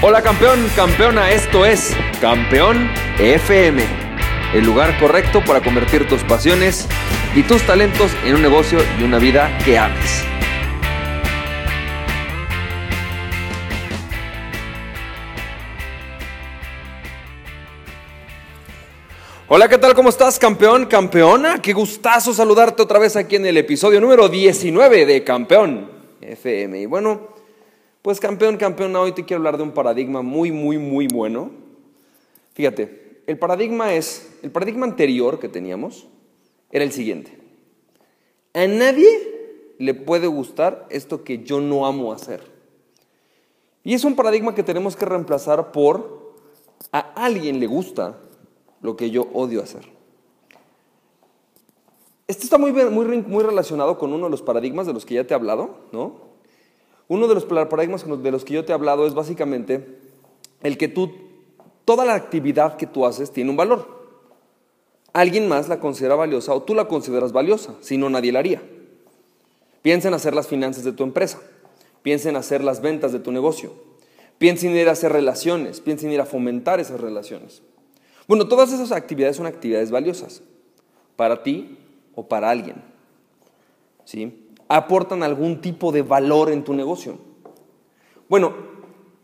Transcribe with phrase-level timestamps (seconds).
[0.00, 3.82] Hola campeón, campeona, esto es Campeón FM,
[4.54, 6.86] el lugar correcto para convertir tus pasiones
[7.34, 10.22] y tus talentos en un negocio y una vida que ames.
[19.48, 19.94] Hola, ¿qué tal?
[19.94, 21.60] ¿Cómo estás, campeón, campeona?
[21.60, 25.90] Qué gustazo saludarte otra vez aquí en el episodio número 19 de Campeón
[26.20, 26.82] FM.
[26.82, 27.37] Y bueno,
[28.08, 31.50] pues campeón, campeón, hoy te quiero hablar de un paradigma muy, muy, muy bueno.
[32.54, 36.06] Fíjate, el paradigma es, el paradigma anterior que teníamos
[36.70, 37.38] era el siguiente.
[38.54, 42.40] A nadie le puede gustar esto que yo no amo hacer.
[43.84, 46.34] Y es un paradigma que tenemos que reemplazar por
[46.92, 48.18] a alguien le gusta
[48.80, 49.86] lo que yo odio hacer.
[52.26, 55.26] Esto está muy, muy, muy relacionado con uno de los paradigmas de los que ya
[55.26, 56.27] te he hablado, ¿no?
[57.08, 59.98] Uno de los paradigmas de los que yo te he hablado es básicamente
[60.62, 61.10] el que tú,
[61.84, 63.98] toda la actividad que tú haces tiene un valor.
[65.14, 68.62] Alguien más la considera valiosa o tú la consideras valiosa, si no nadie la haría.
[69.80, 71.40] Piensa en hacer las finanzas de tu empresa,
[72.02, 73.72] piensa en hacer las ventas de tu negocio,
[74.36, 77.62] piensa en ir a hacer relaciones, piensa en ir a fomentar esas relaciones.
[78.26, 80.42] Bueno, todas esas actividades son actividades valiosas
[81.16, 81.78] para ti
[82.14, 82.82] o para alguien.
[84.04, 84.47] ¿Sí?
[84.68, 87.18] Aportan algún tipo de valor en tu negocio.
[88.28, 88.54] Bueno,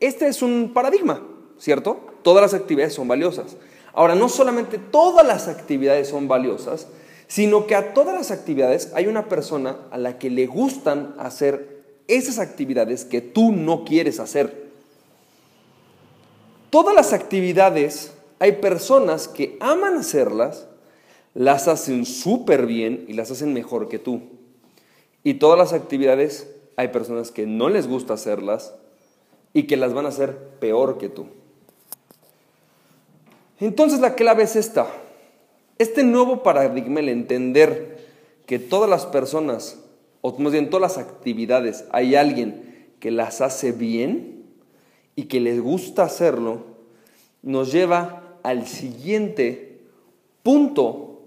[0.00, 1.22] este es un paradigma,
[1.58, 2.00] ¿cierto?
[2.22, 3.56] Todas las actividades son valiosas.
[3.92, 6.88] Ahora, no solamente todas las actividades son valiosas,
[7.28, 11.84] sino que a todas las actividades hay una persona a la que le gustan hacer
[12.08, 14.64] esas actividades que tú no quieres hacer.
[16.70, 20.66] Todas las actividades hay personas que aman hacerlas,
[21.34, 24.22] las hacen súper bien y las hacen mejor que tú.
[25.24, 28.74] Y todas las actividades hay personas que no les gusta hacerlas
[29.54, 31.26] y que las van a hacer peor que tú.
[33.58, 34.86] Entonces la clave es esta.
[35.78, 38.04] Este nuevo paradigma, el entender
[38.46, 39.80] que todas las personas,
[40.20, 44.44] o más bien todas las actividades, hay alguien que las hace bien
[45.16, 46.64] y que les gusta hacerlo,
[47.42, 49.80] nos lleva al siguiente
[50.42, 51.22] punto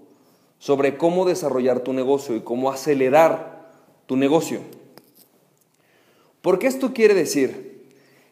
[0.58, 3.57] sobre cómo desarrollar tu negocio y cómo acelerar
[4.08, 4.60] tu negocio.
[6.40, 7.84] Porque esto quiere decir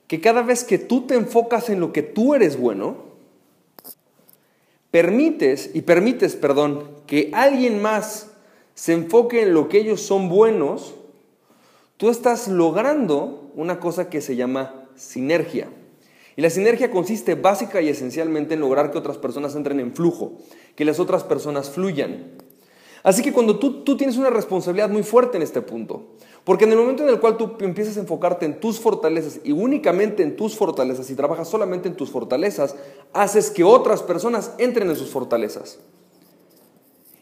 [0.09, 2.97] que cada vez que tú te enfocas en lo que tú eres bueno,
[4.91, 8.31] permites y permites, perdón, que alguien más
[8.75, 10.95] se enfoque en lo que ellos son buenos,
[11.99, 15.69] tú estás logrando una cosa que se llama sinergia.
[16.37, 20.39] Y la sinergia consiste básica y esencialmente en lograr que otras personas entren en flujo,
[20.75, 22.46] que las otras personas fluyan.
[23.07, 26.09] Así que cuando tú, tú tienes una responsabilidad muy fuerte en este punto,
[26.43, 29.53] porque en el momento en el cual tú empiezas a enfocarte en tus fortalezas y
[29.53, 32.75] únicamente en tus fortalezas y trabajas solamente en tus fortalezas,
[33.13, 35.79] haces que otras personas entren en sus fortalezas.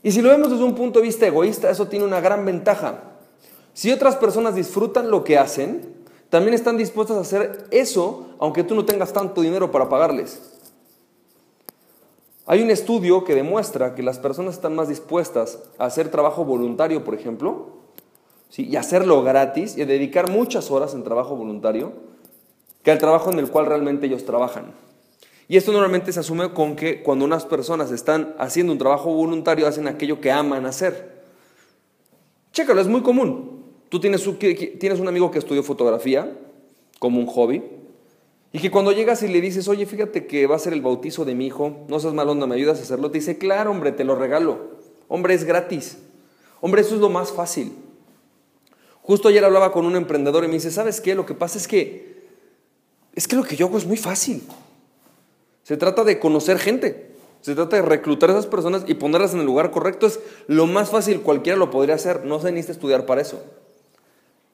[0.02, 3.18] Y si lo vemos desde un punto de vista egoísta, eso tiene una gran ventaja.
[3.74, 5.96] Si otras personas disfrutan lo que hacen,
[6.30, 10.53] también están dispuestas a hacer eso aunque tú no tengas tanto dinero para pagarles.
[12.46, 17.02] Hay un estudio que demuestra que las personas están más dispuestas a hacer trabajo voluntario,
[17.02, 17.68] por ejemplo,
[18.50, 18.66] ¿sí?
[18.66, 21.92] y hacerlo gratis y a dedicar muchas horas en trabajo voluntario,
[22.82, 24.74] que al trabajo en el cual realmente ellos trabajan.
[25.48, 29.66] Y esto normalmente se asume con que cuando unas personas están haciendo un trabajo voluntario,
[29.66, 31.22] hacen aquello que aman hacer.
[32.52, 33.64] Chécalo, es muy común.
[33.88, 34.28] Tú tienes,
[34.78, 36.36] tienes un amigo que estudió fotografía
[36.98, 37.62] como un hobby,
[38.54, 41.24] y que cuando llegas y le dices, oye, fíjate que va a ser el bautizo
[41.24, 43.10] de mi hijo, no seas mal onda, ¿me ayudas a hacerlo?
[43.10, 44.78] Te dice, claro, hombre, te lo regalo.
[45.08, 45.98] Hombre, es gratis.
[46.60, 47.72] Hombre, eso es lo más fácil.
[49.02, 51.16] Justo ayer hablaba con un emprendedor y me dice, ¿sabes qué?
[51.16, 52.28] Lo que pasa es que,
[53.12, 54.44] es que lo que yo hago es muy fácil.
[55.64, 57.10] Se trata de conocer gente.
[57.40, 60.06] Se trata de reclutar a esas personas y ponerlas en el lugar correcto.
[60.06, 62.24] Es lo más fácil, cualquiera lo podría hacer.
[62.24, 63.42] No se necesita estudiar para eso.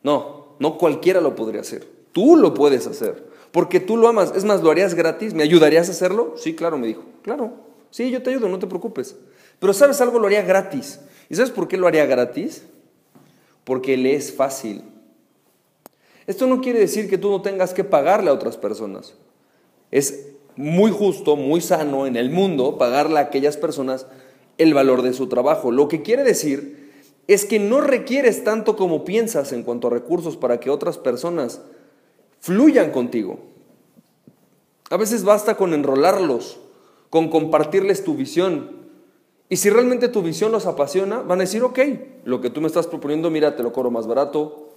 [0.02, 1.99] No, no cualquiera lo podría hacer.
[2.12, 3.30] Tú lo puedes hacer.
[3.52, 4.32] Porque tú lo amas.
[4.34, 5.34] Es más, ¿lo harías gratis?
[5.34, 6.34] ¿Me ayudarías a hacerlo?
[6.36, 7.02] Sí, claro, me dijo.
[7.22, 7.52] Claro.
[7.90, 9.16] Sí, yo te ayudo, no te preocupes.
[9.58, 10.18] Pero ¿sabes algo?
[10.18, 11.00] Lo haría gratis.
[11.28, 12.64] ¿Y sabes por qué lo haría gratis?
[13.64, 14.84] Porque le es fácil.
[16.26, 19.14] Esto no quiere decir que tú no tengas que pagarle a otras personas.
[19.90, 24.06] Es muy justo, muy sano en el mundo pagarle a aquellas personas
[24.58, 25.72] el valor de su trabajo.
[25.72, 26.90] Lo que quiere decir
[27.26, 31.62] es que no requieres tanto como piensas en cuanto a recursos para que otras personas
[32.40, 33.38] fluyan contigo.
[34.90, 36.58] A veces basta con enrolarlos,
[37.10, 38.80] con compartirles tu visión.
[39.48, 41.78] Y si realmente tu visión los apasiona, van a decir, ok,
[42.24, 44.70] lo que tú me estás proponiendo, mira, te lo cobro más barato,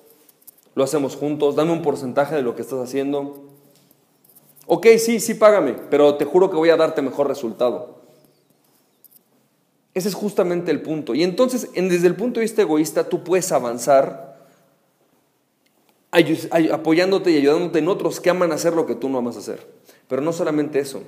[0.76, 3.44] lo hacemos juntos, dame un porcentaje de lo que estás haciendo.
[4.66, 8.02] Ok, sí, sí, págame, pero te juro que voy a darte mejor resultado.
[9.94, 11.14] Ese es justamente el punto.
[11.14, 14.33] Y entonces, desde el punto de vista egoísta, tú puedes avanzar
[16.72, 19.68] apoyándote y ayudándote en otros que aman hacer lo que tú no amas hacer.
[20.08, 21.02] Pero no solamente eso.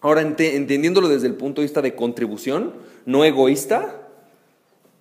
[0.00, 2.72] Ahora, entendiéndolo desde el punto de vista de contribución,
[3.04, 4.08] no egoísta,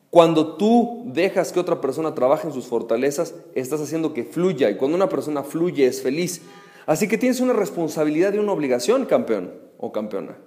[0.10, 4.70] cuando tú dejas que otra persona trabaje en sus fortalezas, estás haciendo que fluya.
[4.70, 6.42] Y cuando una persona fluye, es feliz.
[6.88, 10.38] Así que tienes una responsabilidad y una obligación, campeón o campeona.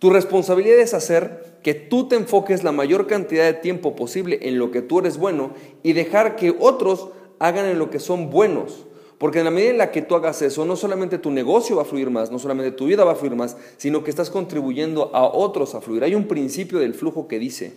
[0.00, 4.58] Tu responsabilidad es hacer que tú te enfoques la mayor cantidad de tiempo posible en
[4.58, 5.52] lo que tú eres bueno
[5.82, 7.08] y dejar que otros
[7.46, 8.84] hagan en lo que son buenos.
[9.18, 11.82] Porque en la medida en la que tú hagas eso, no solamente tu negocio va
[11.82, 15.10] a fluir más, no solamente tu vida va a fluir más, sino que estás contribuyendo
[15.14, 16.02] a otros a fluir.
[16.02, 17.74] Hay un principio del flujo que dice,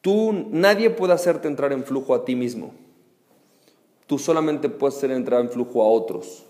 [0.00, 2.72] tú, nadie puede hacerte entrar en flujo a ti mismo.
[4.06, 6.44] Tú solamente puedes hacer entrar en flujo a otros.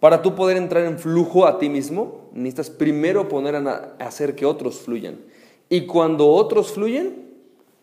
[0.00, 4.44] Para tú poder entrar en flujo a ti mismo, necesitas primero poner a hacer que
[4.44, 5.18] otros fluyan.
[5.70, 7.30] Y cuando otros fluyen,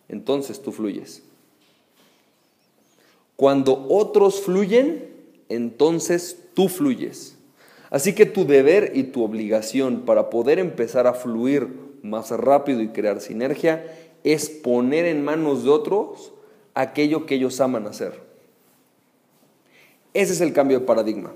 [0.08, 1.24] entonces tú fluyes.
[3.42, 5.10] Cuando otros fluyen,
[5.48, 7.36] entonces tú fluyes.
[7.90, 11.66] Así que tu deber y tu obligación para poder empezar a fluir
[12.04, 13.84] más rápido y crear sinergia
[14.22, 16.32] es poner en manos de otros
[16.74, 18.20] aquello que ellos aman hacer.
[20.14, 21.32] Ese es el cambio de paradigma.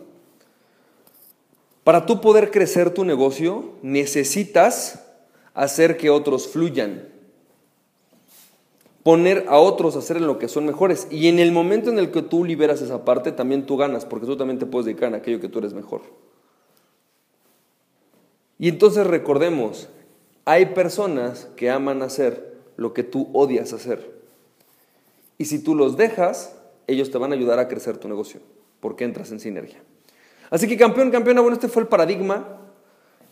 [1.82, 5.04] Para tú poder crecer tu negocio, necesitas
[5.54, 7.15] hacer que otros fluyan
[9.06, 11.06] poner a otros a hacer en lo que son mejores.
[11.12, 14.26] Y en el momento en el que tú liberas esa parte, también tú ganas, porque
[14.26, 16.00] tú también te puedes dedicar a aquello que tú eres mejor.
[18.58, 19.88] Y entonces recordemos,
[20.44, 24.10] hay personas que aman hacer lo que tú odias hacer.
[25.38, 26.56] Y si tú los dejas,
[26.88, 28.40] ellos te van a ayudar a crecer tu negocio,
[28.80, 29.80] porque entras en sinergia.
[30.50, 32.58] Así que campeón, campeona, bueno, este fue el paradigma,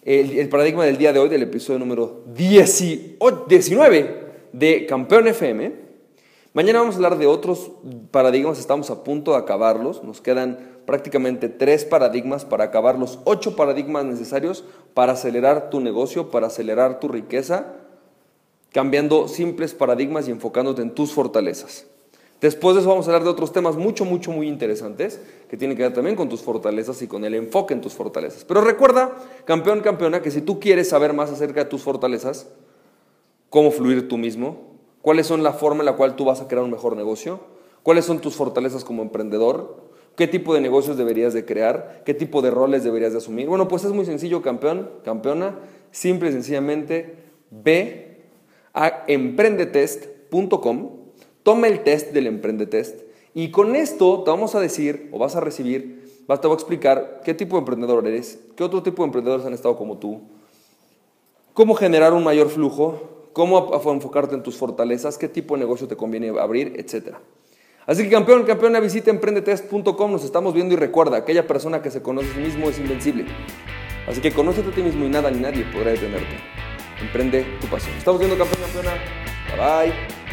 [0.05, 4.24] el, el paradigma del día de hoy, del episodio número 19
[4.55, 5.73] de Campeón FM.
[6.53, 7.73] Mañana vamos a hablar de otros
[8.13, 13.57] paradigmas, estamos a punto de acabarlos, nos quedan prácticamente tres paradigmas para acabar los ocho
[13.57, 14.65] paradigmas necesarios
[14.95, 17.75] para acelerar tu negocio, para acelerar tu riqueza,
[18.71, 21.87] cambiando simples paradigmas y enfocándote en tus fortalezas.
[22.41, 25.77] Después de eso vamos a hablar de otros temas mucho, mucho, muy interesantes que tienen
[25.77, 28.45] que ver también con tus fortalezas y con el enfoque en tus fortalezas.
[28.45, 29.17] Pero recuerda,
[29.47, 32.47] campeón, campeona, que si tú quieres saber más acerca de tus fortalezas,
[33.55, 34.57] cómo fluir tú mismo,
[35.01, 37.39] cuáles son la forma en la cual tú vas a crear un mejor negocio,
[37.85, 39.77] cuáles son tus fortalezas como emprendedor,
[40.17, 43.47] qué tipo de negocios deberías de crear, qué tipo de roles deberías de asumir.
[43.47, 45.57] Bueno, pues es muy sencillo, campeón, campeona,
[45.93, 47.15] simple y sencillamente
[47.53, 48.25] ve
[48.73, 50.91] a emprendetest.com,
[51.45, 53.03] toma el test del emprendetest
[53.35, 57.21] y con esto te vamos a decir o vas a recibir, te voy a explicar
[57.25, 60.23] qué tipo de emprendedor eres, qué otro tipo de emprendedores han estado como tú,
[61.53, 65.97] cómo generar un mayor flujo, cómo enfocarte en tus fortalezas, qué tipo de negocio te
[65.97, 67.17] conviene abrir, etc.
[67.85, 72.01] Así que campeón, campeona, visita emprendetest.com, nos estamos viendo y recuerda, aquella persona que se
[72.01, 73.27] conoce a sí mismo es invencible.
[74.09, 76.37] Así que conócete a ti mismo y nada ni nadie podrá detenerte.
[77.01, 77.95] Emprende tu pasión.
[77.99, 78.93] Estamos viendo campeón, campeona.
[79.57, 80.24] Bye bye.